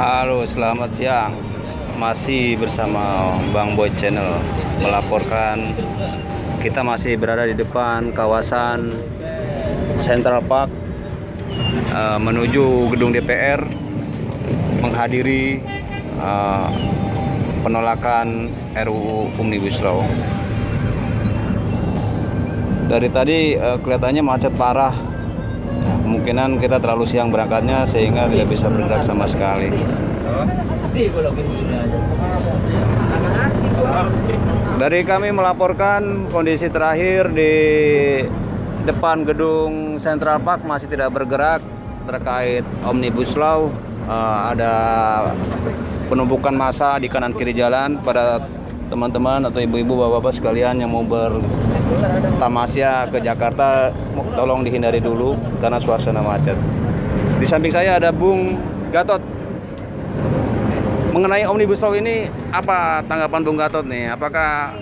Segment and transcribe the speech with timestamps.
[0.00, 1.36] Halo, selamat siang.
[2.00, 4.40] Masih bersama Bang Boy Channel
[4.80, 5.76] melaporkan
[6.64, 8.96] kita masih berada di depan kawasan
[10.00, 10.72] Central Park
[11.92, 13.60] eh, menuju gedung DPR
[14.80, 15.60] menghadiri
[16.16, 16.68] eh,
[17.60, 20.00] penolakan RUU Omnibus Law.
[22.88, 25.09] Dari tadi eh, kelihatannya macet parah
[26.10, 29.70] kemungkinan kita terlalu siang berangkatnya sehingga tidak bisa bergerak sama sekali.
[34.74, 37.54] Dari kami melaporkan kondisi terakhir di
[38.82, 41.62] depan gedung Central Park masih tidak bergerak
[42.10, 43.70] terkait Omnibus Law.
[44.10, 44.74] Eh, ada
[46.10, 48.42] penumpukan massa di kanan kiri jalan pada
[48.90, 53.94] teman-teman atau ibu-ibu bapak-bapak sekalian yang mau bertamasya ke Jakarta
[54.34, 56.58] tolong dihindari dulu karena suasana macet.
[57.38, 58.58] Di samping saya ada Bung
[58.90, 59.22] Gatot.
[61.14, 64.10] Mengenai Omnibus Law ini apa tanggapan Bung Gatot nih?
[64.10, 64.74] Apakah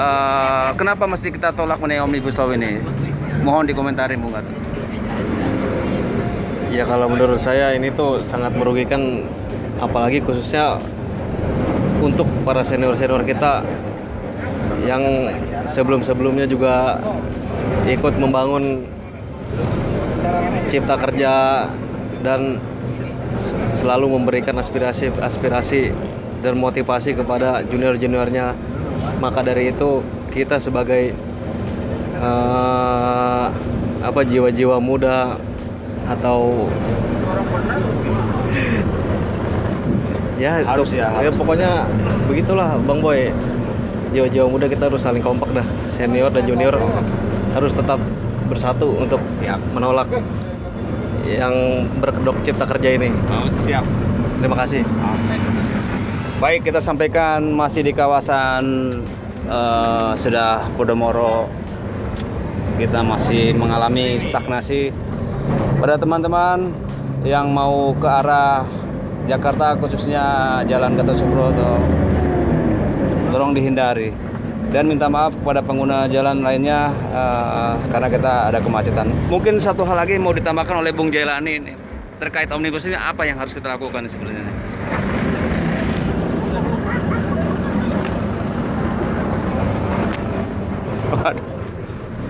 [0.00, 2.80] eh, kenapa mesti kita tolak mengenai Omnibus Law ini?
[3.44, 4.56] Mohon dikomentarin Bung Gatot.
[6.72, 9.24] Ya kalau menurut saya ini tuh sangat merugikan
[9.80, 10.80] apalagi khususnya
[12.06, 13.66] untuk para senior-senior kita
[14.86, 15.02] yang
[15.66, 17.02] sebelum-sebelumnya juga
[17.90, 18.86] ikut membangun
[20.70, 21.66] cipta kerja
[22.22, 22.62] dan
[23.74, 25.90] selalu memberikan aspirasi-aspirasi
[26.42, 28.54] dan motivasi kepada junior-juniornya.
[29.18, 31.16] Maka dari itu kita sebagai
[32.20, 33.48] uh,
[34.02, 35.34] apa jiwa-jiwa muda
[36.06, 36.70] atau
[40.36, 41.36] ya Harus ya, ya harus.
[41.36, 41.70] pokoknya
[42.26, 43.20] begitulah bang boy
[44.10, 46.76] jiwa-jiwa muda kita harus saling kompak dah senior dan junior
[47.52, 47.98] harus tetap
[48.46, 49.58] bersatu untuk Siap.
[49.72, 50.06] menolak
[51.26, 51.52] yang
[51.98, 53.82] berkedok cipta kerja ini Oh, siap.
[54.38, 54.84] terima kasih
[56.36, 58.92] Baik, kita sampaikan masih di kawasan
[59.48, 61.48] eh, Sedah Podomoro.
[62.76, 64.92] Kita masih mengalami stagnasi.
[65.80, 66.76] Pada teman-teman
[67.24, 68.68] yang mau ke arah
[69.26, 70.24] Jakarta khususnya
[70.64, 71.82] Jalan Gatot Subroto,
[73.34, 74.14] tolong dihindari.
[74.66, 79.06] Dan minta maaf kepada pengguna jalan lainnya eh, karena kita ada kemacetan.
[79.30, 81.72] Mungkin satu hal lagi mau ditambahkan oleh Bung Jailani ini
[82.18, 84.42] terkait omnibus ini apa yang harus kita lakukan sebenarnya?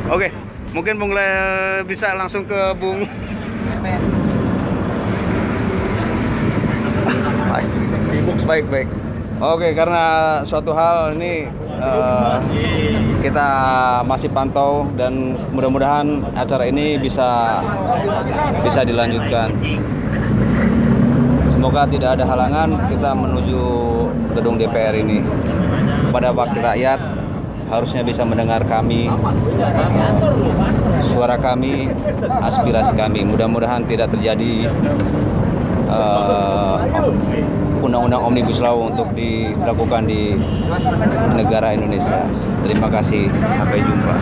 [0.06, 0.31] Oke,
[0.71, 1.29] mungkin Bung Le
[1.83, 3.03] bisa langsung ke Bung
[8.09, 8.89] Sibuk baik baik.
[9.37, 11.44] Oke, karena suatu hal ini
[11.77, 12.37] eh,
[13.21, 13.49] kita
[14.09, 17.61] masih pantau dan mudah-mudahan acara ini bisa
[18.65, 19.53] bisa dilanjutkan.
[21.53, 23.62] Semoga tidak ada halangan kita menuju
[24.41, 25.21] gedung DPR ini.
[26.09, 27.00] Kepada wakil rakyat
[27.69, 29.12] harusnya bisa mendengar kami,
[31.12, 31.93] suara kami,
[32.41, 33.21] aspirasi kami.
[33.28, 34.73] Mudah-mudahan tidak terjadi
[35.93, 36.25] eh,
[37.97, 40.37] undang-undang omnibus law untuk dilakukan di
[41.33, 42.21] negara Indonesia.
[42.69, 44.15] Terima kasih, sampai jumpa.